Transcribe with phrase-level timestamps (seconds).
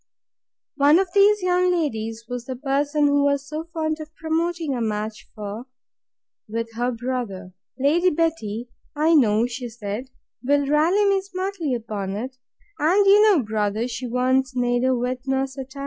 [0.77, 4.81] One of these young ladies was the person she was so fond of promoting a
[4.81, 5.67] match for,
[6.49, 10.09] with her brother.—Lady Betty, I know, she said,
[10.43, 12.35] will rally me smartly upon it;
[12.79, 15.79] and you know, brother, she wants neither wit nor satire.